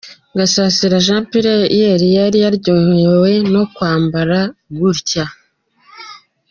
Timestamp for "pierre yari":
1.29-2.39